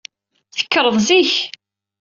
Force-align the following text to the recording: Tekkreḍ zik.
Tekkreḍ 0.55 0.95
zik. 1.07 1.33